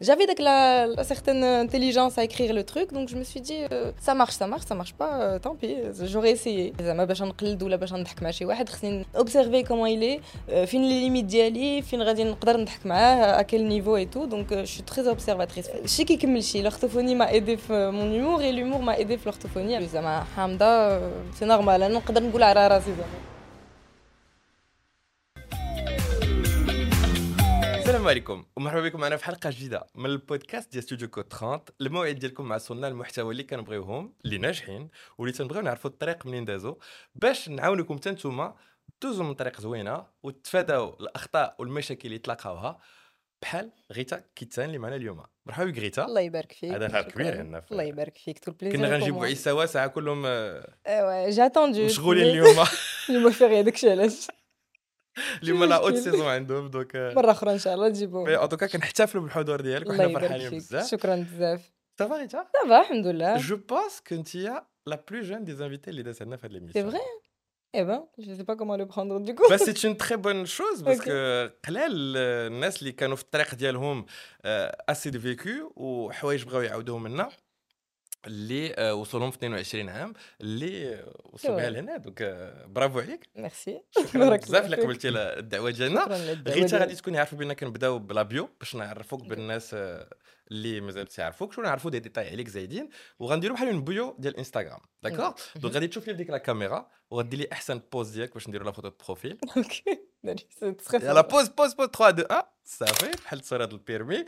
[0.00, 3.92] j'avais la, la, certaine intelligence à écrire le truc, donc je me suis dit, euh,
[4.00, 6.72] ça marche, ça marche, ça marche pas, euh, tant pis, j'aurais essayé.
[6.80, 11.00] زعما باش نقلد ولا باش نضحك مع شي واحد خصني il est, euh, فين les
[11.00, 14.82] limites ديالي, فين غادي نقدر نضحك معاه, à quel niveau et tout, donc je suis
[14.82, 15.86] très observatrice.
[15.86, 19.84] شي كيكمل شي, l'orthophonie m'a aidé في mon humour et l'humour m'a aidé في l'orthophonie.
[19.84, 20.98] زعما حامضة,
[21.40, 23.29] c'est normal, أنا نقدر نقول على راسي زعما.
[27.90, 32.14] السلام عليكم ومرحبا بكم معنا في حلقة جديدة من البودكاست ديال ستوديو كود 30 الموعد
[32.14, 36.74] ديالكم مع صناع المحتوى اللي كنبغيوهم اللي ناجحين واللي تنبغيو نعرفوا الطريق منين دازوا
[37.14, 38.54] باش نعاونكم حتى نتوما
[39.02, 42.78] دوزوا من طريق زوينة وتفاداو الأخطاء والمشاكل اللي تلاقاوها
[43.42, 45.22] بحال غيتا كيتان اللي معنا اليوم.
[45.46, 46.04] مرحبا بك غيتا.
[46.04, 46.72] الله يبارك فيك.
[46.72, 48.38] هذا نهار كبير هنا الله يبارك فيك.
[48.38, 52.66] تو البليزير كنا غنجيبوا عيسى واسعه كلهم ايوا جي اتوندو مشغولين اليوم.
[53.08, 54.28] اليوم فيغي داكشي علاش
[55.42, 59.22] اليوم لا أوت سيزون عندهم دوك مرة أخرى إن شاء الله تجيبوا مي اوتوكا كنحتفلوا
[59.22, 60.90] بالحضور ديالك وحنا فرحانين بزاف.
[60.90, 61.72] شكرا بزاف.
[61.98, 63.36] صافا غيتا صافا الحمد لله.
[63.36, 66.72] جو بونس es la plus jeune des invités اللي دازت عندنا في هذه l'émission.
[66.72, 67.00] C'est vrai?
[67.72, 69.46] Eh ben, je sais pas comment le prendre du coup.
[69.48, 74.06] Bah, c'est une très bonne chose parce que قلال الناس اللي كانوا في الطريق ديالهم
[74.44, 77.28] اسي دو فيكو وحوايج بغاو يعاودوهم لنا
[78.26, 81.96] اللي وصلهم في 22 عام اللي وصلوا بها لهنا.
[81.96, 82.22] دونك
[82.66, 83.28] برافو عليك.
[83.36, 83.82] ميرسي.
[83.98, 86.04] شكرا بزاف اللي قبلتي الدعوة ديالنا
[86.48, 89.76] غيتا غادي تكوني عارفة بان كنبداو بلا بيو باش نعرفوك بالناس
[90.50, 92.88] اللي مازال تعرفوك شو نعرفوا دي ديتاي عليك زايدين.
[93.18, 97.48] وغنديروا بحال اون بيو ديال انستغرام داكوغ دونك غادي تشوفي ديك لا كاميرا وغدير لي
[97.52, 100.00] أحسن بوز ديالك باش نديروا لا فوتو بروفيل أوكي
[101.06, 104.24] يلا بوز بوز بوز 3 2 1 صافي بحال تصويره البيرمي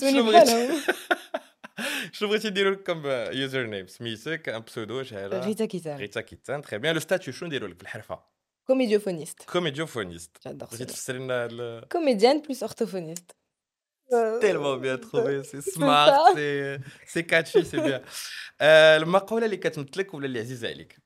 [0.00, 0.92] شنو بغيتي
[2.11, 6.61] شنو بغيتي نديرو لك كم يوزر نيم سميتك ان بسودو شهاده غيتا كيتان غيتا كيتان
[6.61, 8.23] تري بيان لو ستاتيو شنو نديرو لك في الحرفه
[8.67, 13.31] كوميديوفونيست كوميديوفونيست بغيتي تفسري لنا كوميديان بلوس اورثوفونيست
[14.41, 16.79] tellement bien trouvé c'est smart c'est
[17.11, 18.01] c'est catchy c'est bien
[18.61, 20.97] المقوله اللي كتمثلك ولا اللي عزيزه عليك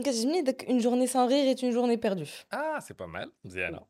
[0.00, 3.86] كتعجبني داك اون جورني سان رير ايت اون جورني بيردو اه سي با مال مزيانه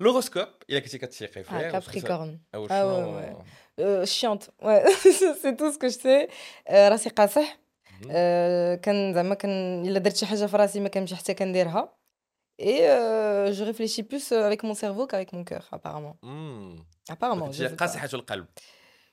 [0.00, 4.42] لوروسكوب الا كنتي كتسيقي فيه كابريكورن او شنو شيونت
[5.42, 6.28] سي تو سكو سي
[6.70, 7.58] راسي قاصح
[8.82, 12.02] كان زعما كان الا درت شي حاجه في راسي ما كنمشي حتى كنديرها
[12.58, 16.16] Et euh, je réfléchis plus avec mon cerveau qu'avec mon cœur, apparemment.
[16.22, 16.76] Mm.
[17.14, 17.50] Apparemment.
[17.50, 18.46] Je قاصحة القلب.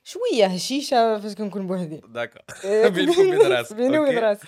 [0.03, 2.41] شويه هشيشه فاش كنكون بوحدي داكور
[2.89, 4.47] بينك وبين راسك بيني وبين راسي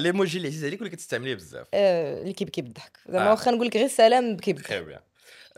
[0.00, 3.86] ليموجي اللي عزيز عليك واللي كتستعمليه بزاف اللي كيبكي بالضحك زعما واخا نقول لك غير
[3.86, 5.00] السلام بكي بكي تري بيان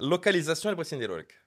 [0.02, 1.42] اللوكاليزاسيون اللي بغيتي نديرو لك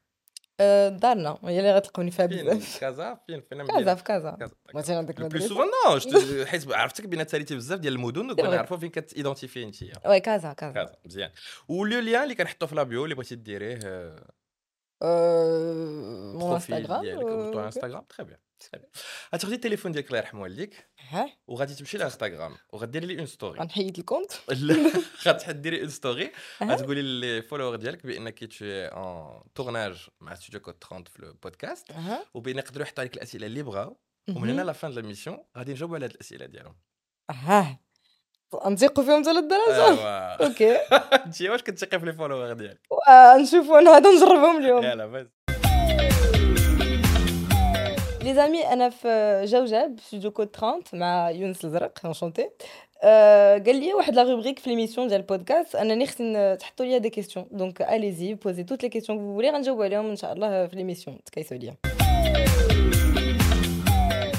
[1.00, 4.36] دارنا هي اللي غتلقوني فيها بزاف كازا فين فين كازا في كازا
[4.74, 8.90] مثلا عندك بلو سوفون نو حيت عرفتك بان تساليتي بزاف ديال المدن دونك نعرفوا فين
[8.90, 9.76] كتيدونتيفي انت
[10.06, 11.30] وي كازا كازا كازا مزيان
[11.68, 13.78] ولو ليان اللي كنحطو في لابيو اللي بغيتي ديريه
[16.34, 18.38] مون انستغرام ديالك انستغرام تري بيان
[19.34, 20.88] غتاخدي التليفون ديالك الله يرحم والديك
[21.46, 24.92] وغادي تمشي لانستغرام وغديري لي اون ستوري غنحيد الكونت لا
[25.26, 26.32] غتديري اون ستوري
[26.62, 31.86] غتقولي لي فولور ديالك بانك تشي اون تورناج مع ستوديو كود 30 في البودكاست
[32.34, 33.96] وبان يقدروا يحطوا عليك الاسئله اللي بغاو
[34.28, 36.76] ومن هنا لا فان دو لاميسيون غادي نجاوبوا على هاد الاسئله ديالهم
[37.30, 37.78] آه
[38.66, 40.00] نثيقوا فيهم حتى للدرجه
[40.46, 40.76] أوكي
[41.26, 42.80] انت واش كتثقي في لي فولور ديالك
[43.40, 45.30] نشوفوا أنا هذا نجربهم اليوم يلا
[48.23, 52.49] بس لي زامي انا في جوجاب ستوديو كود 30 مع يونس الزرق انشونتي
[53.65, 57.45] قال لي واحد لا روبريك في ليميسيون ديال البودكاست انني خصني تحطوا لي دي كيسيون
[57.51, 61.23] دونك اليزي بوزي توت لي كيسيون كو فولي غنجاوب عليهم ان شاء الله في ليميسيون
[61.25, 61.75] تكايسوا ليا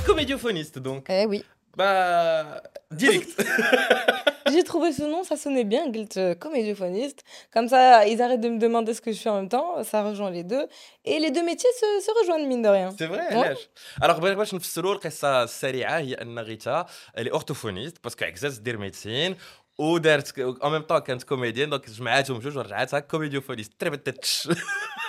[0.06, 1.43] كوميديوفونيست دونك اي وي
[1.77, 3.47] با ديريكت
[4.55, 7.21] J'ai trouvé ce nom, ça sonnait bien, Guilt comédiophoniste.
[7.55, 7.81] Comme ça,
[8.12, 10.43] ils arrêtent de me demander ce que je fais en même temps, ça rejoint les
[10.53, 10.66] deux.
[11.05, 12.91] Et les deux métiers se, se rejoignent, mine de rien.
[12.91, 13.69] سي فري علاش
[14.03, 16.87] الوغ بغيت باش نفسروا القصه السريعه هي ان غيتا
[17.19, 19.37] اللي اورتوفونيست باسكو عكزات دير ميديسين
[19.78, 24.49] ودارت اون ميم طون كانت كوميديان دونك جمعاتهم جوج ورجعتها كوميديوفونيست تري تتش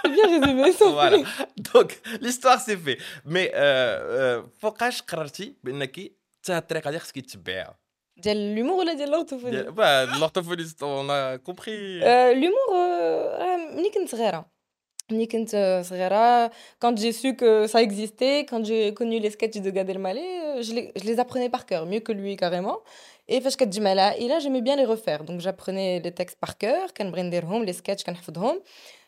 [0.03, 0.77] C'est bien résumé, ça.
[0.77, 1.25] فوالا
[1.57, 3.49] دونك ليستوار سي في مي
[4.59, 6.11] فوقاش قررتي بانك
[6.45, 7.79] حتى الطريقه ديال خصك تتبعيها
[8.17, 14.45] ديال l'humour ولا ديال l'orthophonie l'orthophoniste on a compris Euh, l'humour euh, ملي كنت صغيره
[15.11, 16.47] ملي كنت صغيره
[16.79, 20.73] quand j'ai su que ça existait quand j'ai connu les sketchs de Gad Elmaleh je
[20.73, 22.79] les, je les apprenais par cœur mieux que lui carrément
[23.31, 27.21] et فاش كتجمع العائله j'aimais bien les refaire donc j'apprenais les textes par cœur كنبغي
[27.21, 28.61] نديرهم les sketchs كنحفظهم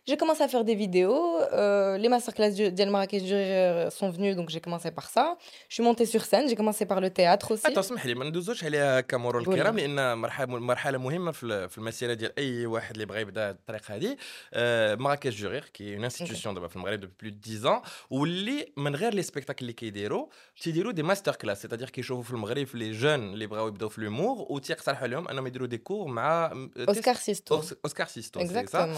[0.09, 1.23] J'ai commencé à faire des vidéos.
[1.61, 5.25] euh, les masterclass du- d'El Marrakech du Rire sont venues, donc j'ai commencé par ça.
[5.69, 7.65] Je suis montée sur scène, j'ai commencé par le théâtre aussi.
[7.67, 9.53] حتى اسمح لي ما ندوزوش عليها كمرور قول.
[9.55, 13.49] الكرام لان مرحله مرحله مهمه في ال- في المسيره ديال اي واحد اللي بغى يبدا
[13.49, 14.17] الطريق هذه
[14.53, 18.95] آه، مراكش جورير كي اون انستيتيوشن دابا في المغرب دو بلو 10 ans واللي من
[18.95, 20.27] غير لي سبيكتاكل اللي كيديروا
[20.61, 24.45] تيديروا دي ماستر كلاس سيتادير كيشوفوا في المغرب لي جون اللي بغاو يبداو في لومور
[24.49, 26.49] وتيقترحوا لهم انهم يديروا دي كور مع
[26.89, 27.51] Oscar Sisto.
[27.51, 28.93] اوسكار سيستو سي سا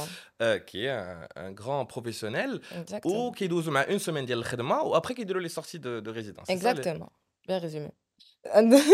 [1.37, 2.61] un, grand professionnel
[3.05, 3.49] ou qui
[3.89, 4.43] une semaine de
[4.87, 6.49] ou après qui les sorties de, de résidence.
[6.49, 7.11] Exactement.
[7.47, 7.91] Bien résumé.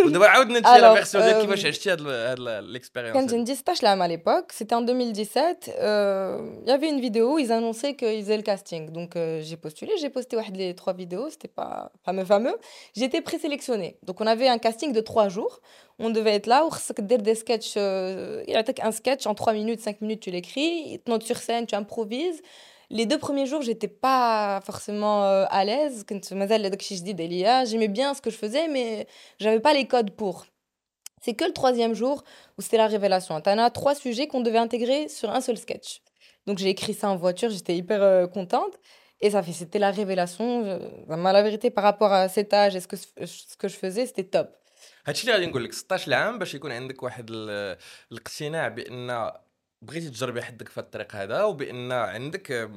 [0.05, 3.43] ودابا عاودنا انت على Alors, فيرسيون ديال euh, كيفاش عشتي هاد هاد Quand ليكسبيريونس j'ai
[3.43, 5.75] dit stage là à l'époque, c'était en 2017.
[5.79, 8.91] euh, Il y avait une vidéo où ils annonçaient qu'ils faisaient le casting.
[8.91, 12.55] Donc euh, j'ai postulé, j'ai posté ouais, les trois vidéos, c'était pas fameux fameux.
[12.95, 13.97] J'ai été présélectionnée.
[14.07, 15.59] Donc on avait un casting de trois jours.
[15.99, 16.69] On devait être là, ou
[17.29, 17.73] des sketchs.
[17.77, 21.07] euh, Il y a un sketch en trois minutes, cinq minutes, tu l'écris, ils te
[21.11, 22.41] notent sur scène, tu improvises.
[22.89, 26.03] Les deux premiers jours, j'étais pas forcément euh, à l'aise.
[26.09, 27.65] كنت مازال هداك الشيء جديد عليا.
[27.65, 29.07] J'aimais bien ce que je faisais, mais
[29.39, 30.45] j'avais pas les codes pour.
[31.23, 32.23] C'est que le troisième jour
[32.57, 33.39] où c'était la révélation.
[33.41, 35.89] T'en as trois sujets qu'on devait intégrer sur un seul sketch.
[36.47, 38.73] Donc j'ai écrit ça en voiture, j'étais hyper euh, contente.
[39.23, 40.47] Et ça fait, c'était la révélation.
[40.65, 42.97] Je- vraiment, la vérité, par rapport à cet âge et ce que,
[43.51, 44.47] ce que je faisais, c'était top.
[45.05, 47.77] هادشي اللي غادي نقول لك 16 عام باش يكون عندك واحد ال-
[48.11, 49.31] الاقتناع بان
[49.86, 52.70] بغيتي تجربي حدك في الطريق هذا وبأن عندك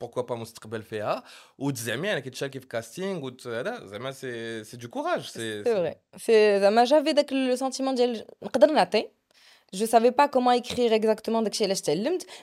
[0.00, 1.24] بوكوا با مستقبل فيها
[1.58, 5.94] وتزعمي أنك تشاركي في كاستينغ وت- هذا زعما سي سي دو كوراج سي C'est vrai.
[6.16, 9.08] C'est, زعما j'avais داك le sentiment ديال نقدر نعطي.
[9.72, 11.42] je savais pas comment écrire exactement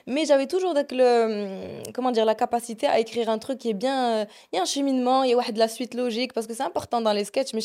[0.06, 4.10] mais j'avais toujours le comment dire la capacité à écrire un truc qui est bien
[4.10, 6.54] euh, il y a un cheminement il y a de la suite logique parce que
[6.54, 7.60] c'est important dans les sketchs mais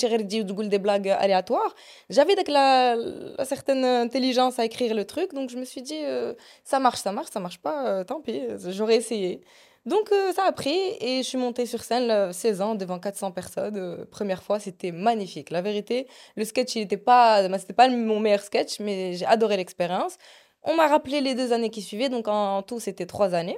[0.69, 1.75] des blagues aléatoires
[2.09, 6.33] j'avais la, la certaine intelligence à écrire le truc donc je me suis dit euh,
[6.63, 9.41] ça marche ça marche ça marche pas euh, tant pis j'aurais essayé.
[9.85, 12.99] Donc euh, ça a pris et je suis montée sur scène euh, 16 ans devant
[12.99, 13.77] 400 personnes.
[13.77, 15.49] euh, première fois, c'était magnifique.
[15.51, 19.25] La vérité, le sketch, il était pas, bah, c'était pas mon meilleur sketch, mais j'ai
[19.25, 20.17] adoré l'expérience.
[20.63, 23.57] On m'a rappelé les deux années qui suivaient, donc en tout, c'était trois années.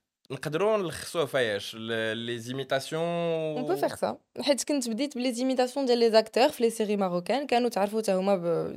[1.77, 4.17] les imitations on peut faire ça.
[5.15, 7.47] les imitations des acteurs les séries marocaines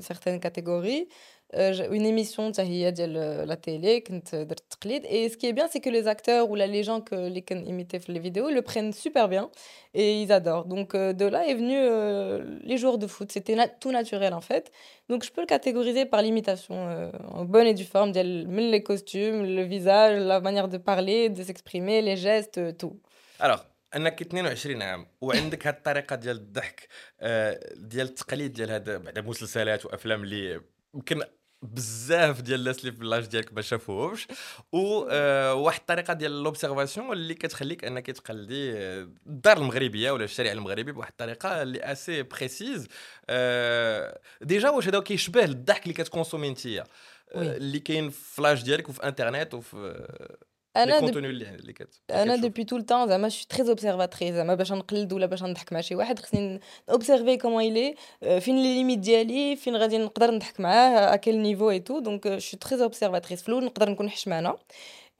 [0.01, 1.09] certaines catégories.
[1.54, 3.14] لي سيري ماروكان كانوا تعرفوا حتى هما ب سيغتان كاتيجوري اون ايميسيون حتى هي ديال
[3.48, 7.02] لا تيلي كنت درت التقليد اي سكي بيان سي كو لي زاكتور ولا لي جون
[7.02, 9.50] que اللي كان ايميتي في لي فيديو le prennent super bien
[9.94, 13.56] et ils adorent donc euh, de là est venu euh, les joueurs de foot c'était
[13.56, 14.72] na- tout naturel en fait
[15.10, 18.72] donc je peux le catégoriser par l'imitation euh, en bonne et due forme ديال من
[18.72, 22.96] les costumes le visage la manière de parler de s'exprimer les gestes euh, tout
[23.44, 23.60] الوغ
[23.96, 26.88] انك 22 عام وعندك هاد الطريقه ديال الضحك
[27.22, 30.62] آه، ديال التقليد ديال هاد بعد مسلسلات وافلام اللي
[30.96, 31.22] يمكن
[31.65, 34.29] بزاف ديال الناس اللي في اللاج ديالك ما شافوهمش
[34.73, 41.11] وواحد الطريقة ديال لوبسيرفاسيون اللي كتخليك أنك تقلدي آه، الدار المغربية ولا الشارع المغربي بواحد
[41.11, 42.89] الطريقة اللي اسي بريسيز
[44.41, 46.85] ديجا واش هذا كيشبه الضحك اللي كتكونسومي وي.
[47.35, 50.07] اللي كاين في فلاش ديالك وفي انترنت وفي
[50.78, 52.46] انا لي دب- كونتوني اللي اللي كت اللي انا كتشوف.
[52.46, 55.96] دوبي طول التان زعما شي تري اوبسيرفاتريس زعما باش نقلد ولا باش نضحك مع شي
[55.96, 57.96] واحد خصني اوبسيرفي كومون يلي
[58.40, 62.38] فين لي ليميت ديالي فين غادي نقدر نضحك معاه ا كيل نيفو اي تو دونك
[62.38, 64.54] شي تري اوبسيرفاتريس في الاول نقدر نكون حشمانه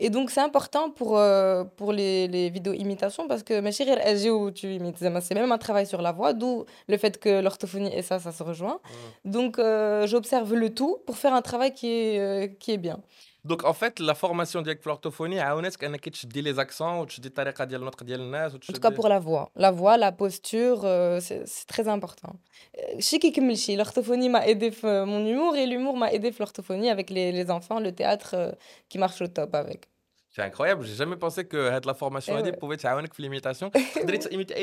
[0.02, 3.98] Et donc, c'est important pour, euh, pour les, les vidéos imitations parce que ماشي غير
[4.12, 7.20] اجي و tu imites زعما c'est même un travail sur la voix d'où le fait
[7.20, 8.80] que l'orthophonie et ça ça se rejoint
[9.26, 12.98] donc euh, j'observe le tout pour faire un travail qui est euh, qui est bien
[13.45, 15.55] Donc en fait, la formation de l'orthophonie a
[15.99, 18.91] que tu dis les accents, ou tu dis la manière de notre En tout cas
[18.91, 22.37] pour la voix, la voix, la posture, euh, c'est très important.
[22.79, 23.33] Euh, Chiki
[23.77, 27.93] l'orthophonie m'a aidé euh, mon humour et l'humour m'a aidé l'orthophonie avec les, enfants, le
[27.93, 28.57] théâtre
[28.89, 29.91] qui marche au top avec.
[30.31, 32.53] C'est incroyable, j'ai jamais pensé que la formation eh ouais.
[32.53, 33.71] pouvait t'aider pour l'imitation.
[33.71, 34.55] Tu imiter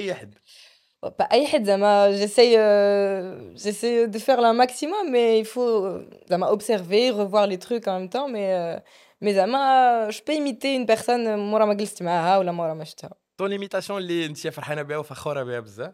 [1.02, 5.10] تقدري تيميتي اي حد Pas أي حد زعما j'essaye euh, j'essaye de faire le maximum
[5.12, 8.80] mais il faut euh, زعما observer, revoir les trucs en même temps mais euh,
[9.24, 13.10] mais زعما je peux imiter une personne مورا ما جلست معاها ولا مورا ما شفتها.
[13.38, 15.92] طون ليميتاسيون اللي انت فرحانه بها وفخوره بها بزاف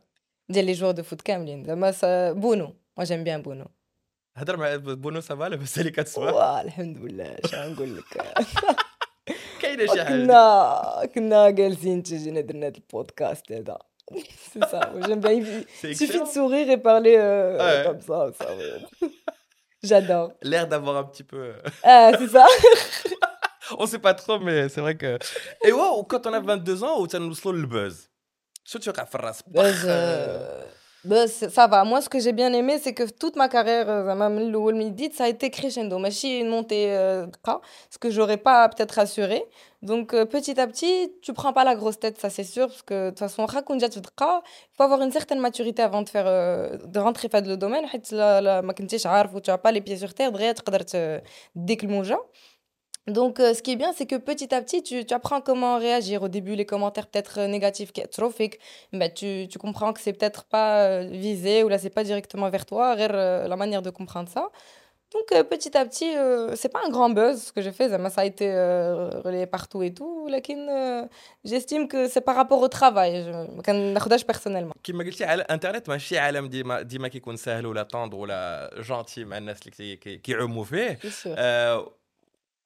[0.49, 2.75] ديال لي جوار دو فوت كاملين زعما ça- بونو.
[3.01, 3.67] Moi j'aime bien بونو.
[4.37, 8.05] هضر مع بونو سافا لاباس عليك كتسمع واه الحمد لله اش غنقول لك
[9.61, 13.79] كاينه شي حاجه كنا كنا جالسين تجينا درنا هذا البودكاست هذا
[14.54, 15.32] c'est ça, j'aime bien.
[15.84, 18.30] Il suffit de sourire et parler euh, comme ça.
[18.38, 18.48] ça.
[19.84, 20.34] J'adore.
[20.42, 21.38] L'air d'avoir un petit peu.
[21.38, 22.46] Euh, ah, c'est ça.
[23.78, 25.18] on sait pas trop, mais c'est vrai que.
[25.64, 28.10] Et wow, quand on a 22 ans, ça nous slow le buzz.
[29.48, 29.84] Buzz.
[29.86, 30.64] Euh,
[31.08, 31.84] bah, ça va.
[31.86, 34.14] Moi, ce que j'ai bien aimé, c'est que toute ma carrière, euh,
[35.14, 36.00] ça a été crescendo.
[36.00, 37.26] Mais si une montée, euh,
[37.90, 39.44] ce que j'aurais pas peut-être assuré.
[39.82, 42.82] Donc, euh, petit à petit, tu prends pas la grosse tête, ça c'est sûr, parce
[42.82, 43.52] que de toute façon, il
[44.76, 47.86] faut avoir une certaine maturité avant de, faire, de rentrer dans le domaine.
[48.04, 51.22] Tu n'as pas les pieds sur terre, tu peux te
[51.56, 52.16] déclencher.
[53.09, 55.77] Donc, euh, ce qui est bien, c'est que petit à petit, tu, tu apprends comment
[55.77, 56.23] réagir.
[56.23, 58.57] Au début, les commentaires peut-être euh, négatifs, qui- trop fake,
[58.93, 62.49] bah, tu, tu comprends que c'est peut-être pas euh, visé ou là, c'est pas directement
[62.49, 64.45] vers toi, غير, euh, la manière de comprendre ça.
[65.15, 67.89] Donc, euh, petit à petit, euh, c'est pas un grand buzz ce que j'ai fait,
[67.89, 71.07] زعما ça a été euh, relayé partout et tout, لكن euh,
[71.45, 73.25] j'estime que c'est par rapport au travail.
[73.25, 74.73] Je ما كناخدهاش personnellement.
[74.85, 79.39] كما قلتي على الانترنت ماشي عالم ديما ديما كيكون ساهل ولا طوندر ولا جونتي مع
[79.39, 81.35] الناس اللي كي- كي- كيعوموا فيه C'est sûr.
[81.39, 81.93] آه،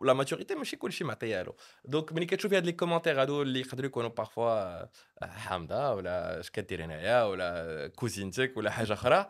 [0.00, 3.86] ولا ماتوريتي ماشي كلشي معطيه له دونك ملي كتشوفي هاد لي كومونتير هادو اللي يقدروا
[3.86, 4.90] يكونوا بارفوا آه،
[5.22, 9.26] حامضه ولا اش كدير هنايا ولا كوزينتك ولا حاجه اخرى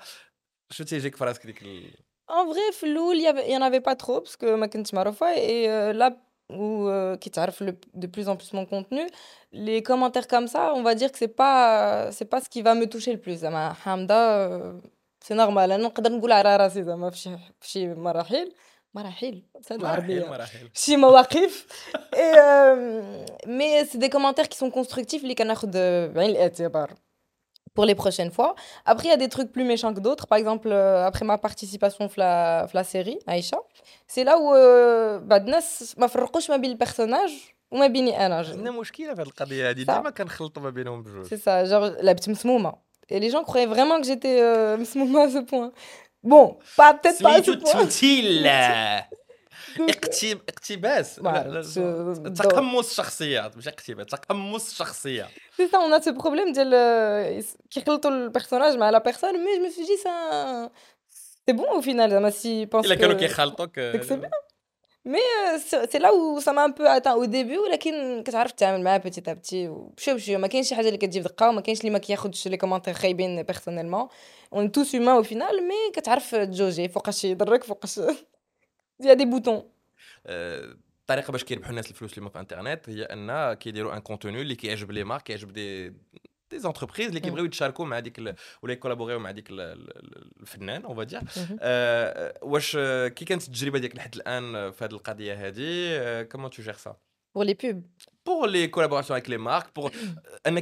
[0.70, 1.90] شو تيجيك في راسك ديك ال...
[2.30, 4.44] En vrai, في الأول, il y avait- il y en avait pas trop parce que
[4.44, 6.10] ما كنتش معروفة et euh, là
[6.52, 9.06] où euh, qui تعرف le- de plus en plus mon contenu,
[9.52, 12.74] les commentaires comme ça, on va dire que c'est pas c'est pas ce qui va
[12.74, 13.34] me toucher le plus.
[13.34, 14.80] زعما حامضة euh,
[15.24, 15.70] c'est normal.
[15.72, 17.94] أنا نقدر نقول على راسي زعما في شي في شي
[18.94, 21.66] مراحل مراحل بس هاد مراحل العربية مراحل شي مواقف
[22.14, 25.70] et euh, mais c'est des commentaires qui sont constructifs اللي كناخد
[26.14, 26.94] بعين الاعتبار
[27.76, 28.50] pour les prochaines fois.
[28.92, 30.26] Après, il y a des trucs plus méchants que d'autres.
[30.32, 33.58] Par exemple, euh, après ma participation à la, في la série, Aïcha,
[34.12, 37.30] c'est là où euh, bah, الناس ما فرقوش ما بين البيرسوناج
[37.70, 38.36] وما بيني انا.
[38.36, 39.96] عندنا مشكله في هاد القضيه هادي صح.
[39.96, 42.72] ديما كنخلطوا ما بينهم بجوج C'est ça, genre لعبت مسمومة.
[43.10, 45.72] Et les gens croyaient vraiment que j'étais euh, مسمومة à ce point.
[46.24, 46.46] Bon,
[46.76, 47.76] pas peut-être pas à ce سميتو point.
[47.76, 48.46] التمثيل
[49.78, 55.78] Donc, اقتي- اقتباس لا، voilà, لا، je- تقمص شخصيات مش اقتباس تقمص شخصيه C'est ça,
[55.78, 56.72] on a ce problème ديال
[57.42, 60.70] euh, كيخلطوا البيرسوناج مع la personne, mais je me suis dit ça
[61.48, 64.20] c'est bon au final زعما si pense الا كانوا que كيخلطوك que c'est
[65.05, 65.19] مي
[65.91, 69.67] سي لا و سا مام بو أتان أو ديبي ولكن كتعرف تتعامل معاه بيتي تابتي
[69.67, 72.57] بشوي بشوي ما كاينش شي حاجة اللي كتجيب دقة وما كاينش اللي ما كياخذش لي
[72.57, 74.07] كومونتير خايبين بيرسونيلمون
[74.53, 77.99] اون توس هيومان أو فينال مي كتعرف تجوجي فوقاش يضرك فوقاش
[79.05, 79.63] يا دي بوتون.
[80.27, 84.41] أه، الطريقة باش كيربحوا الناس الفلوس اللي ما في الانترنت هي أن كيديروا ان كونتوني
[84.41, 85.93] اللي كيعجب لي مارك كيعجب دي
[86.50, 90.84] دي زونتربريز اللي كيبغيو يتشاركوا مع ديك ال- ولا يكولابوريو مع ديك ال- ال- الفنان
[90.84, 91.20] اون فادير
[92.42, 96.74] واش آه، كي كانت التجربه ديالك لحد الان في هذه القضيه هذه كومون تو جير
[96.74, 96.96] سا
[97.38, 99.87] pour les pubs بور لي كولابوراسيون pour les collaborations avec les marques, pour
[100.47, 100.61] euh,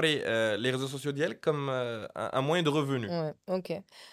[0.00, 3.08] euh, les réseaux sociaux comme euh, un moyen de revenu.
[3.08, 3.72] Ouais, ok.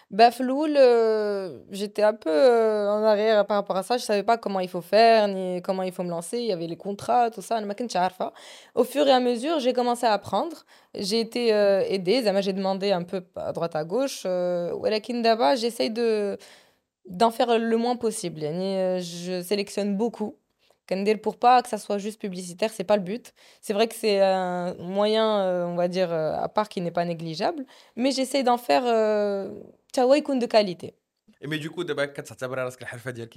[0.09, 3.97] Bah, euh, j'étais un peu euh, en arrière par rapport à ça.
[3.97, 6.39] Je ne savais pas comment il faut faire, ni comment il faut me lancer.
[6.39, 7.59] Il y avait les contrats, tout ça.
[8.75, 10.65] Au fur et à mesure, j'ai commencé à apprendre.
[10.95, 12.23] J'ai été aidée.
[12.41, 14.25] J'ai demandé un peu à droite à gauche.
[15.55, 16.37] J'essaye de
[17.05, 18.41] d'en faire le moins possible.
[18.41, 20.37] Je sélectionne beaucoup.
[20.88, 23.34] Kender, pour pas que ça soit juste publicitaire, c'est pas le but.
[23.62, 26.91] C'est vrai que c'est un moyen, euh, on va dire, euh, à part qui n'est
[26.91, 27.65] pas négligeable,
[27.96, 29.50] mais j'essaie d'en faire euh,
[29.94, 30.96] de qualité.
[31.41, 31.94] et Mais du coup, tu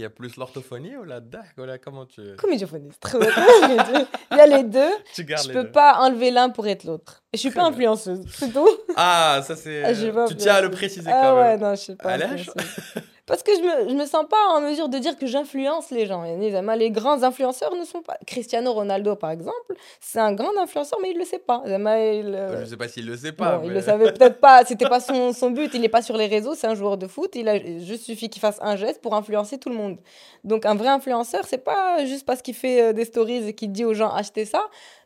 [0.03, 2.23] y a plus l'orthophonie ou la dach ou la comment tu...
[2.37, 3.19] Comédiophonie, c'est très.
[3.19, 4.93] Il y a les deux.
[5.15, 7.25] Tu gardes je les peux pas enlever l'un pour être l'autre.
[7.33, 8.69] et Je suis pas influenceuse, c'est tout.
[8.97, 9.83] Ah, ça c'est...
[9.85, 11.45] Ah, tu tiens à le préciser ah, quand même.
[11.45, 12.17] Ah ouais, non, je suis pas
[13.31, 16.05] Parce que je me, je me sens pas en mesure de dire que j'influence les
[16.05, 16.25] gens.
[16.25, 18.17] Les grands influenceurs ne sont pas.
[18.27, 21.63] Cristiano Ronaldo, par exemple, c'est un grand influenceur, mais il le sait pas.
[21.65, 23.59] Il, euh, Je sais pas s'il le sait pas.
[23.59, 26.03] Bon, il le mais- savait peut-être pas, c'était pas son, son but, il n'est pas
[26.03, 28.75] sur les réseaux, c'est un joueur de foot, il a juste suffi qu'il fasse un
[28.75, 29.99] geste pour influencer tout le monde.
[30.43, 33.71] Donc un vrai influenceur, c'est pas juste parce qu'il fait euh, des stories et qu'il
[33.71, 34.65] dit aux gens achetez ça.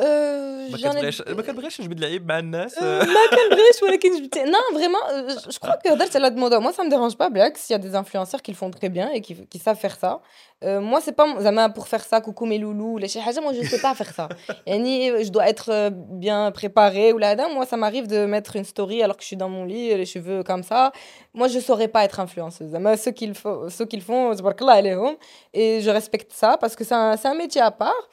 [0.00, 4.22] Euh, ما j'en ai- كتبغيش ما كتبغيش تجبد العيب مع الناس Euh, ما كنبغيش ولكن
[4.22, 7.14] جبت non vraiment euh, je crois que هضرت على هاد الموضوع moi ça me dérange
[7.16, 9.58] pas بالعكس il y a des influenceurs qui le font très bien et qui, qui
[9.58, 10.20] savent faire ça
[10.64, 13.52] Euh, moi c'est pas زعما pour faire ça coucou mes loulous ولا شي حاجه moi
[13.52, 14.28] je sais pas faire ça
[14.66, 15.90] يعني je dois être euh,
[16.24, 19.36] bien préparée ولا هذا moi ça m'arrive de mettre une story alors que je suis
[19.36, 20.92] dans mon lit les cheveux comme ça
[21.34, 24.34] moi je saurais pas être influenceuse زعما ceux qui le font ceux qui le font
[24.34, 25.16] تبارك الله عليهم
[25.54, 28.04] et je respecte ça parce que c'est un, c'est un métier à part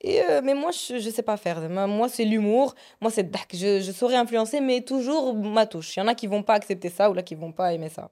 [0.00, 3.20] et euh, mais moi je, je sais pas faire زعما moi c'est l'humour moi, c'est
[3.20, 3.56] الضحك.
[3.56, 5.96] Je, je saurais influencer, mais toujours ma touche.
[5.96, 7.88] Il y en a qui vont pas accepter ça ou là qui vont pas aimer
[7.88, 8.10] ça.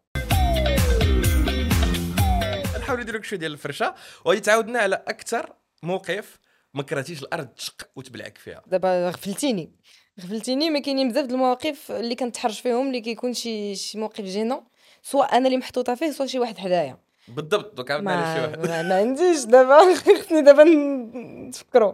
[2.78, 5.52] نحاولوا نديروا لك شويه ديال الفرشه وغادي تعاودنا على اكثر
[5.82, 6.38] موقف
[6.74, 9.72] ما كرهتيش الارض تشق وتبلعك فيها دابا غفلتيني
[10.20, 14.60] غفلتيني ما كاينين بزاف د المواقف اللي كنتحرج فيهم اللي كيكون شي شي موقف جينون
[15.02, 18.47] سواء انا اللي محطوطه فيه سواء شي واحد حدايا بالضبط دوك عاودنا على شي ما,
[18.47, 18.67] واحد.
[18.69, 21.93] ما, ما عنديش دابا خصني دابا ن- نتفكروا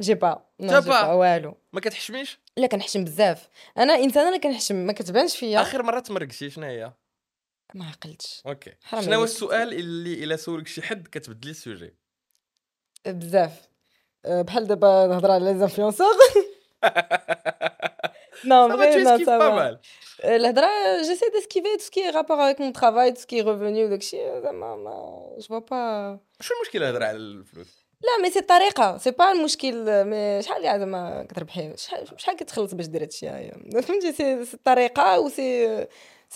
[0.00, 1.12] جي با جي با.
[1.12, 1.56] والو.
[1.72, 3.48] ما كتحشميش؟ لا كنحشم بزاف.
[3.78, 5.60] أنا إنسانة اللي كنحشم ما كتبانش فيا.
[5.62, 6.92] آخر مرة تمرقتي شنو هي؟
[7.74, 8.42] ما عقلتش.
[8.46, 8.72] أوكي.
[9.02, 9.24] شنو هو.
[9.24, 11.94] السؤال اللي إلا سولك شي حد كتبدلي السوجي؟
[13.06, 13.68] بزاف.
[14.24, 16.06] أه، بحال دابا نهضر على لي انفلونسور
[18.44, 19.56] Non, Ça va, vrai, tu ça pas va.
[19.62, 19.80] mal.
[20.24, 20.68] Euh, الهضرة
[21.06, 23.88] j'essaie d'esquiver tout ce qui est rapport avec mon travail tout ce qui est revenu
[24.52, 29.32] ما je vois pas شو المشكل هضر على الفلوس لا مي سي الطريقة سي با
[29.32, 34.44] المشكل مي شحال يعني زعما كتربحي شحال شحال كتخلص باش دير هادشي هايا فهمتي سي
[34.44, 35.76] سي الطريقة و سي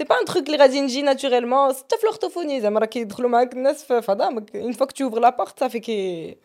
[0.00, 3.85] با ان تروك اللي غادي نجي ناتوريلمون حتى في لورتوفوني زعما راه كيدخلوا معاك الناس
[3.85, 6.37] في فضامك اون فوا كو لا بورت صافي كي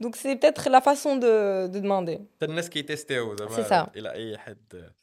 [0.00, 1.26] دونك سي بيتيتر لا فاسون دو
[1.66, 3.90] دو دوماندي الناس كيتيستيو زعما.
[3.96, 4.97] إلى اي حد آه،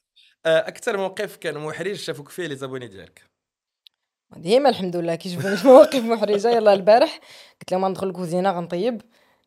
[0.46, 3.22] أكثر موقف كان محرج شافوك فيه لي زابوني ديالك
[4.38, 7.20] ديما الحمد لله كيجبوني في مواقف محرجه يلا البارح
[7.62, 9.02] قلت لهم ندخل الكوزينة غنطيب.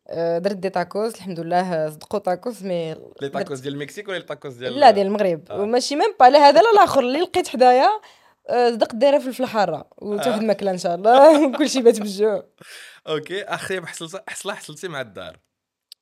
[0.07, 4.53] آه، درت دي تاكوس الحمد لله صدقوا تاكوس مي لي تاكوس ديال المكسيك ولا تاكوس
[4.53, 5.43] ديال لا ديال المغرب.
[5.51, 5.61] آه.
[5.61, 7.89] وماشي ميم با لا هذا لا الآخر اللي لقيت حدايا
[8.49, 10.41] آه، صدق دايرة فلفل حاره وتا واحد آه.
[10.41, 12.43] الماكله إن شاء الله كلشي بات بالجوع.
[13.07, 15.37] أوكي أخي حصلت حصلة حصلتي مع الدار.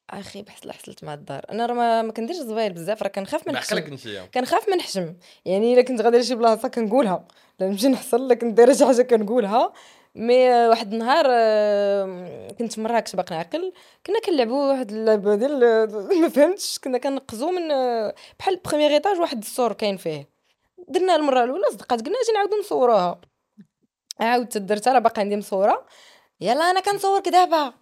[0.10, 1.46] أخي بحصل حصلت مع الدار.
[1.52, 3.98] أنا راه ما, كنديرش زبايل بزاف راه كنخاف من نحشم
[4.34, 5.14] كنخاف من نحشم
[5.46, 7.28] يعني إلا كنت غادي لشي بلاصة كنقولها.
[7.60, 9.74] لا نمشي نحصل لا كنت دايره شي حاجة كنقولها.
[10.16, 13.74] مي آه، واحد النهار آه، كنت في مراكش باقي نعقل
[14.06, 15.60] كنا كنلعبوا واحد اللعبة ديال
[16.22, 16.80] ما فهمتش.
[16.80, 20.30] كنا كنقزوا من آه، بحال بروميير ايطاج واحد السور كاين فيه.
[20.88, 23.22] درنا المرة الأولى صدقات قلنا أجي نعاودو نصوروها.
[24.20, 25.86] عاودت درتها راه باقي عندي مصورة.
[26.42, 27.74] يلا أنا كنصورك دابا.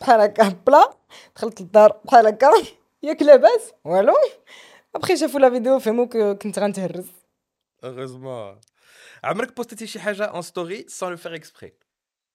[0.00, 0.90] بحال هكا بلا
[1.36, 2.50] دخلت للدار بحال هكا
[3.02, 4.14] ياك لاباس والو.
[4.94, 7.06] ابخي شافوا لا فيديو فهموا كنت غنتهرس.
[7.84, 8.60] هeureusement
[9.24, 11.72] عمرك بوستيتي شي حاجة اون ستوري سون لو فير اكسبري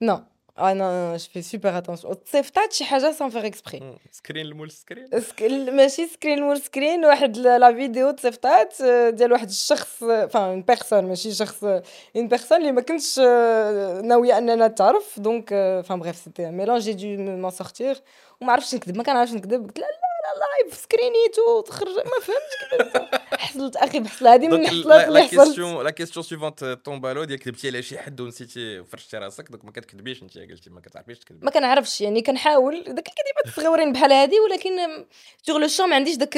[0.01, 0.23] نو
[0.59, 5.75] آه نو جو في سوبر اتونسيون تصيفطات شي حاجة سان فيغ اكسبري سكرين المول سكرين
[5.75, 11.31] ماشي سكرين مور سكرين واحد لا فيديو تصيفطات ديال واحد الشخص فان اون بيرسون ماشي
[11.31, 15.49] شخص اون بيرسون اللي ما كنتش آه، ناوية أننا تعرف دونك
[15.85, 18.01] فان بريف سيتي ميلونج جي دو مون سورتير
[18.41, 19.65] وما عرفتش نكذب ما كنعرفش نكذب.
[19.67, 20.08] قلت لا لا
[20.39, 23.09] لايف سكرينيتو تخرج ما فهمتش
[23.41, 25.59] حصلت أخي بحصل هذه من الحصلات اللي لا حصلت.
[25.59, 30.23] لا كيستيون سويفونت طومبالو ديال كذبتي على شي حد ونسيتي وفرشتي راسك دوك ما كتكذبيش
[30.23, 32.73] انت قلتي ما كتعرفيش تكذبي ما كنعرفش يعني كنحاول.
[32.83, 35.05] داك الكذبات الصغيورين بحال هادي ولكن
[35.43, 36.33] سوغ لو شون ما عنديش داك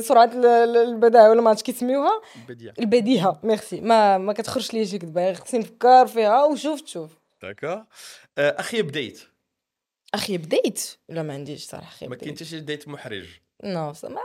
[0.00, 2.22] سرعة ال- ال- البداهة ولا ما عرفتش كيسميوها.
[2.36, 2.74] البديهة.
[2.78, 3.80] البديهة ميرسي.
[3.80, 7.10] ما ما كتخرجش ليا شي كذبة خصني نفكر فيها وشوف تشوف.
[7.42, 7.84] داكور
[8.38, 9.20] أخي بديت.
[10.14, 13.26] أخي بديت لا ما عنديش صراحة ما شي ديت محرج.
[13.64, 14.20] نو زعما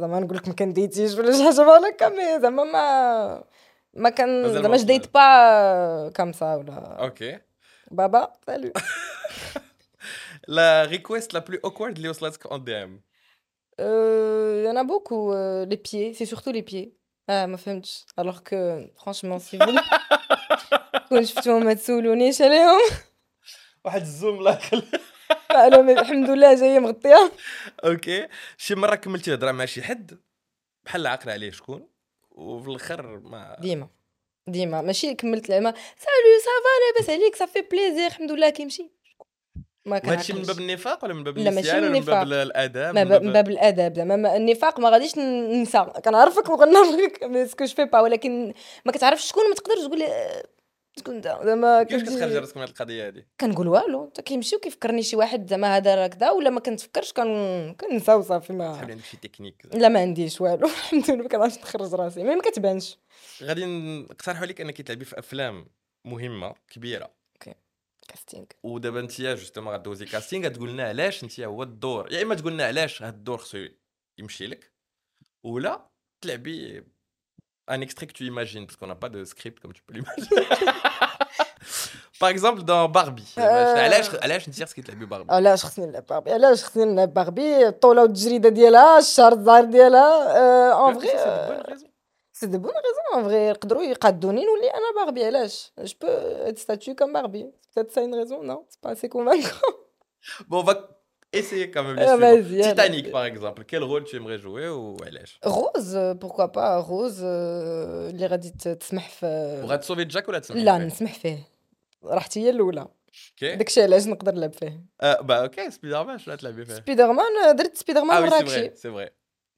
[0.00, 3.44] زعما نقول لك ما كنديتيش ولا شي حاجة بحال هكا مي زعما ما
[3.94, 7.38] ما كان زعما ما جديت با كامسا ولا أوكي.
[7.90, 8.72] بابا سالو
[10.48, 13.02] لا ريكويست لا بلو اوكورد اللي وصلتك اون دي ام
[13.80, 16.90] Il y en a beaucoup, euh, les pieds, c'est surtout les pieds.
[17.28, 19.80] Ah, ما فهمتش alors que franchement si vous
[21.08, 22.80] كون شفتوهم ما تسولونيش عليهم
[23.84, 24.58] واحد الزوم لا
[25.28, 27.32] خل- أنا م- الحمد لله جاية مغطية.
[27.84, 28.28] أوكي.
[28.58, 30.18] شي مرة كملتي هضره مع شي حد؟
[30.84, 31.88] بحال عاقل عليه شكون؟
[32.30, 33.88] وفي الآخر ما ديما.
[34.46, 34.82] ديما.
[34.82, 38.90] ماشي كملت العلمة سالو سافا لاباس عليك صافي بليزير الحمد لله كيمشي.
[39.86, 42.32] ما ما هادشي من باب النفاق ولا من باب النسيان من ولا من باب.
[42.32, 43.96] الآداب؟ ما من ب- من باب الآداب.
[43.96, 45.86] زعما ما- النفاق ما غاديش ننسى.
[46.04, 50.02] كنعرفك وغنعرفك سكو جو با ولكن ما كتعرفش شكون ما تقدرش تقول
[51.08, 55.50] انت زعما كيفاش كتخرج راسك من القضية هادي؟ كنقول والو حتى كيمشي وكيفكرني شي واحد
[55.50, 59.62] زعما هذا راه كذا ولا ما كنتفكرش كن كنسى وصافي شحال ما عندك شي تكنيك
[59.74, 62.98] لا ما عنديش والو الحمد لله ما كنعرفش نخرج راسي ما كتبانش.
[63.42, 65.66] غادي نقترحوا عليك انك تلعبي في أفلام
[66.04, 67.10] مهمة كبيرة.
[68.08, 72.52] كاستينغ ودابا انت جوستومون غدوزي كاستينغ غتقول لنا علاش انت هو الدور يا إما تقول
[72.52, 73.66] لنا علاش هاد الدور خصو
[74.18, 74.72] يمشي لك
[75.44, 75.88] ولا
[76.20, 76.84] تلعبي
[77.70, 80.46] ان اكستري que tu imagines parce qu'on n'a pas de script comme tu peux l'imaginer.
[82.19, 86.63] par exemple dans Barbie علاش علاش انت خصك تلعبي باربي علاش خصني نلعب باربي علاش
[86.63, 91.07] خصني نلعب باربي الطوله والتجريده ديالها الشعر الزهر ديالها اون فري
[92.33, 96.57] سي دو بون ريزون ان فري يقدروا يقادوني نولي انا باربي علاش جو بو ات
[96.57, 99.71] ستاتيو كوم باربي peut-être ça une raison non c'est pas assez convaincant
[100.49, 100.73] bon on va
[101.39, 102.41] essayer quand même les Ah, suivants.
[102.41, 103.11] vas-y, Titanic allez.
[103.17, 108.09] par exemple quel rôle tu aimerais jouer ou علاش Rose euh, pourquoi pas Rose euh,
[108.09, 111.39] اللي غادي ت- تسمح في بغات تسوفي جاك ولا تسمح لا نسمح فيه
[112.03, 112.79] راحتي هي الاولى
[113.31, 117.11] اوكي داكشي علاش نقدر نلعب فيه آه، bah ok سبايدر مان شنو تلعبي فيه سبايدر
[117.13, 119.13] مان درت سبايدر ah مان oui c'est مراكشي vrai c'est vrai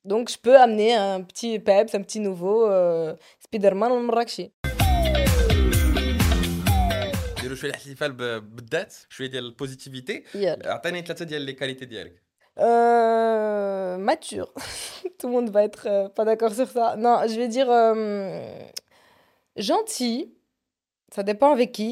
[0.05, 2.65] دونك جو بو امني ان بتي بيبس ان بتي نوفو
[3.39, 4.51] سبايدر مان مراكشي
[7.39, 12.21] نديرو شويه الاحتفال ب- بالذات شويه ديال البوزيتيفيتي يلا عطيني ثلاثه ديال لي كاليتي ديالك
[12.59, 14.49] Euh, mature.
[15.17, 16.85] Tout le monde va être euh, pas d'accord sur ça.
[17.05, 17.93] Non, je vais dire euh,
[19.69, 20.17] gentil.
[21.15, 21.91] Ça dépend avec qui.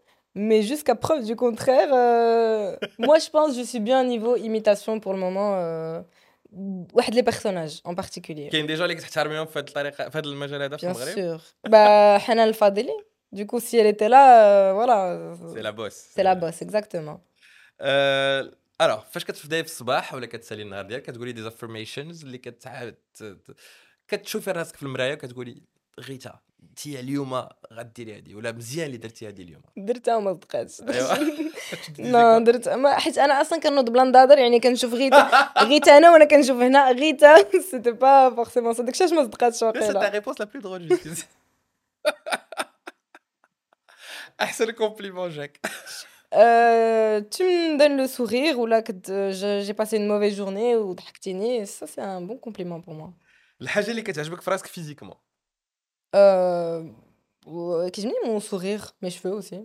[0.34, 5.00] mais jusqu'à preuve du contraire, euh, moi je pense que je suis bien niveau imitation
[5.00, 5.50] pour le moment.
[5.56, 6.02] Euh,
[6.94, 8.48] واحد les personnages en particulier.
[8.50, 11.42] كاين ديجا اللي كتحترميهم في هذه الطريقه في هذا المجال هذا في Bien المغرب sûr.
[11.70, 12.92] Bah, Hana El Fadeli.
[13.32, 15.52] Du coup, si elle était là, euh, voilà.
[15.54, 17.18] سي لا بوس C'est la bosse, exactement.
[17.80, 22.94] آه، الوغ فاش كتبداي في الصباح ولا كتسالي النهار ديالك كتقولي دي افرميشنز اللي كتعاود
[23.14, 23.56] ت- ت-
[24.08, 25.62] كتشوفي راسك في المرايه وكتقولي
[26.00, 31.14] غيتا انت اليوم غديري هذه ولا مزيان اللي درتي هذه اليوم درتها وما صدقاتش ايوا
[31.98, 36.24] نو درت ما حيت انا اصلا كنوض بلا نضادر يعني كنشوف غيتا غيتا انا وانا
[36.24, 40.46] كنشوف هنا غيتا سيتي با فورسيمون صدق شاش ما صدقاتش سي تا واقيلا ريبونس لا
[40.46, 41.26] بلو درول جوستيس
[44.40, 45.60] احسن كومبليمون جاك
[46.34, 50.34] Euh, tu me donnes le sourire ou là que t- je- j'ai passé une mauvaise
[50.36, 53.10] journée ou ضحكتيني ça c'est un bon compliment pour moi
[53.62, 55.14] الحاجه اللي كتعجبك في راسك فيزيكمون
[56.16, 56.84] euh,
[57.46, 59.56] و- كيعجبني mon sourire mes cheveux aussi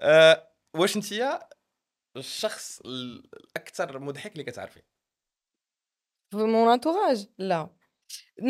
[0.00, 1.38] أه واش انت
[2.16, 4.80] الشخص ال- الاكثر مضحك اللي كتعرفي
[6.34, 7.60] mon entourage là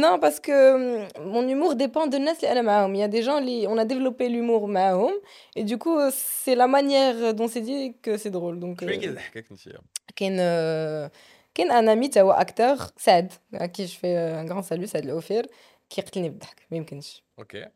[0.02, 3.12] non parce que hum, mon humour dépend de الناس اللي انا معاهم il y a
[3.12, 5.22] des gens اللي on a développé l'humour معاهم
[5.58, 8.96] et du coup c'est la manière dont c'est dit que c'est drôle donc شكون اللي
[8.96, 9.60] euh, كيضحكك انت
[10.16, 11.10] كاين آه،
[11.54, 15.04] كاين ان امي تا هو اكتور سعد à qui je fais un grand salut سعد
[15.04, 15.46] الأوفير
[15.90, 17.69] كيقتلني بالضحك ما يمكنش أوكي.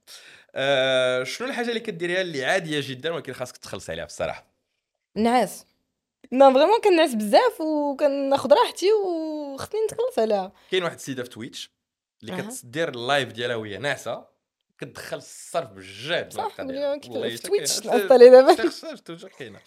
[0.55, 4.45] آه شنو الحاجة اللي كديريها اللي عادية جدا ولكن خاصك تخلص عليها بصراحة؟
[5.15, 5.65] نعاس.
[6.31, 10.51] ما فريمون كنعس بزاف وكناخذ راحتي وخصني نتخلص عليها.
[10.71, 11.71] كاين واحد السيدة في تويتش
[12.23, 12.41] اللي أه.
[12.41, 14.27] كتدير اللايف ديالها وهي ناعسة
[14.77, 16.61] كتدخل الصرف بجد صح
[17.01, 18.55] كيفاش تويتش انستالي دابا.
[19.39, 19.59] كاينة.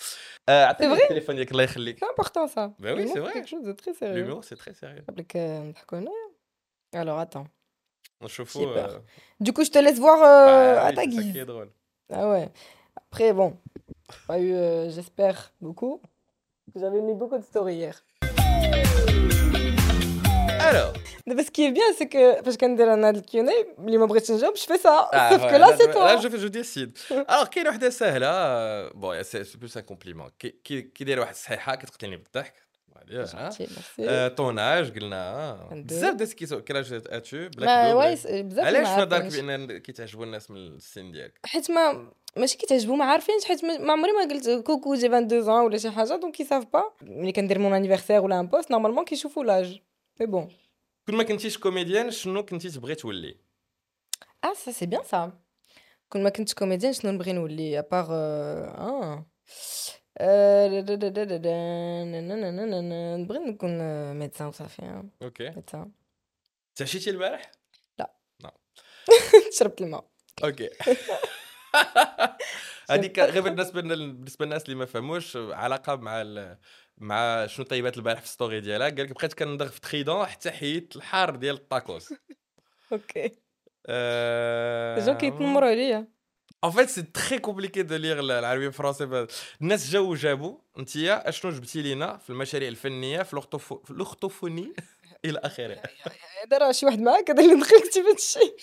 [0.48, 1.98] آه، عطيني التليفون ديالك الله يخليك.
[1.98, 5.04] سي امبورطون سا وي سي فري كيك شوز دو تري سيريو لومور سي تري سيريو
[5.08, 6.32] قبلك نضحكوا هنايا
[6.94, 7.48] الوغ اتون
[8.22, 8.68] Un chauffe-eau.
[8.68, 8.98] Euh...
[9.40, 11.34] Du coup, je te laisse voir euh, bah, à ta guise.
[11.44, 11.70] Drôle.
[12.12, 12.48] Ah ouais.
[12.96, 13.56] Après, bon,
[14.28, 16.00] pas eu, euh, j'espère, beaucoup.
[16.76, 18.04] J'avais mis beaucoup de stories hier.
[20.60, 20.92] Alors
[21.26, 23.12] Parce ce qui est bien, c'est que, parce qu'on a un
[23.84, 25.08] les membres de job, je fais ça.
[25.12, 26.14] Ah, Sauf ouais, que là, là c'est toi.
[26.14, 26.96] Là, je, je décide.
[27.28, 30.28] Alors, quelle est là Bon, c'est plus un compliment.
[30.38, 32.71] Qui est là, c'est ça, qui est
[34.00, 35.68] آه، طوناج قلنا.
[35.72, 39.44] بزاف داس كلاج اتو بلاك بزاف علاش في نظرك.
[39.44, 44.12] بان كيتعجبوا الناس من السن ديالك حيت ما ماشي كيتعجبو ما عارفينش حيت ما عمري
[44.12, 47.72] ما قلت كوكو جي 22 ans ولا شي حاجة دونك كيساف با ملي كندير مون
[47.72, 49.80] انيفرسير ولا ان بوست نورمالمون كيشوفوا لاج
[50.20, 50.48] مي بون
[51.06, 53.36] كون ما كنتيش كوميديان شنو كنتي تبغي تولي؟
[54.44, 55.32] آه سا سي بيان سا
[56.08, 59.26] كون ما كنتش كوميديان شنو نبغي نولي؟ ابار آه
[63.16, 63.70] نبغي نكون
[64.14, 65.92] ميدسان وصافي أوكي ميدسان
[66.74, 67.50] تعشيتي البارح
[69.58, 70.10] شربت الماء
[70.44, 70.70] أوكي
[72.90, 76.56] هذيك غير بالنسبة بالنسبة للناس اللي ما فهموش علاقه مع.
[76.98, 80.96] مع شنو طيبات البارح في الستوري ديالها قال لك بقيت كنضغ في تريدون حتى حيدت
[80.96, 82.12] الحار ديال الطاكوس
[82.92, 83.28] أوكي.
[85.04, 86.08] جون كيتنمروا عليا
[86.64, 89.26] ان فيت سي تري كومبليكي دو ليغ العربي الفرنسي
[89.60, 94.72] الناس جاو جابوا انت اشنو جبتي لينا في المشاريع الفنيه في الاخطوفوني
[95.24, 95.82] إلى اخره
[96.44, 98.56] هذا راه شي واحد معاك هذا اللي دخلك في هذا الشيء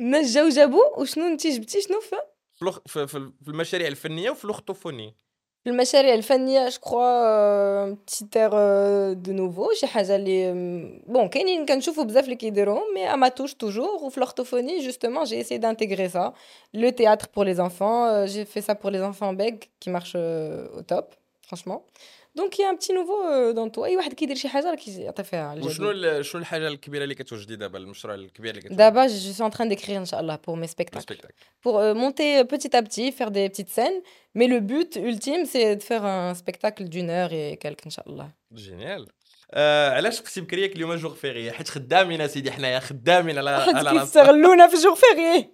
[0.00, 5.16] الناس جاو جابوا وشنو انت جبتي شنو في في المشاريع الفنية وفي الاخطوفوني
[5.67, 8.49] المشاريع الفنيه جو كخوا بتي تير
[9.13, 10.53] دو نوفو شي حاجه اللي
[11.07, 15.59] بون كاينين كنشوفوا بزاف اللي كيديروهم مي اما توش توجور وفي l'orthophonie justement j'ai essayé
[15.59, 16.33] d'intégrer ça
[16.73, 20.13] le théâtre pour les enfants euh, j'ai fait ça pour les enfants bègues qui marche
[20.15, 21.15] euh, au top
[21.47, 21.83] franchement
[22.36, 25.62] دونك يا petit نوفو دون تو اي واحد كيدير شي حاجة راه كيعطي فيها على
[25.62, 29.68] وشنو شنو الحاجة الكبيرة اللي كتوجدي دابا المشروع الكبير اللي دابا جو سو ان تران
[29.68, 31.16] ديكرير ان شاء الله بور مي سبيكتاكل
[31.64, 34.02] بور مونتي بوتيت ا بيتي فير دي بتيت سين
[34.34, 38.30] مي لو بوت اولتيم سي دو ان سبيكتاكل دون اور اي كالك ان شاء الله
[38.52, 39.08] جينيال
[39.50, 44.66] آه علاش قسم بكرياك اليوم جوغ فيغي حيت خدامين أسيدي حنايا خدامين على على كيستغلونا
[44.66, 45.50] في جوغ فيغي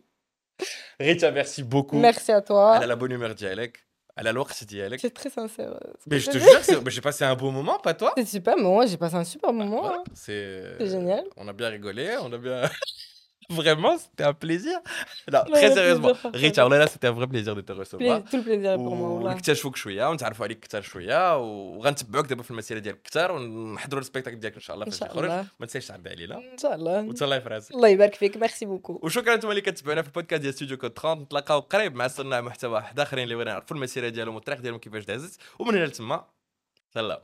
[1.02, 3.89] غيتا ميرسي بوكو ميرسي ا توا على لا بون هومور ديالك.
[4.20, 5.00] Elle a l'oreille, dialecte.
[5.00, 5.70] C'est très sincère.
[5.70, 8.12] Euh, mais je te jure, j'ai passé un beau moment, pas toi?
[8.18, 9.90] C'est super, mais moi j'ai passé un super bah, moment.
[9.90, 10.04] Hein.
[10.12, 11.24] C'est génial.
[11.38, 12.68] On a bien rigolé, on a bien.
[13.60, 14.76] Vraiment, c'était un plaisir.
[15.32, 16.12] Non, très sérieusement.
[16.42, 18.00] Rita, là, c'était un vrai plaisir de te recevoir.
[18.22, 19.08] Pla- Tout le plaisir pour moi.
[19.08, 19.30] والله.
[19.30, 24.54] ونكتشفوك شوية ونتعرفوا عليك أكثر شوية وغنتبعوك دابا في المسيره ديالك أكثر ونحضروا السبيكتاكل ديالك
[24.54, 25.28] ان شاء الله فاش يخرج.
[25.28, 29.00] ما تنساش تعدي علينا ان شاء الله وتهلاي في راسك الله يبارك فيك ميرسي بوكو
[29.02, 32.70] وشكرا أنتم اللي كتبعونا في البودكاست ديال ستوديو كود 30 نتلاقاو قريب مع صناع محتوى
[32.72, 36.24] واحد اخرين اللي بغينا نعرفوا المسيره ديالهم والطريق ديالهم كيفاش دازت ومن هنا لتما
[36.94, 37.18] سلام